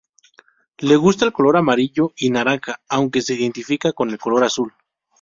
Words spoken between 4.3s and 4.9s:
azul.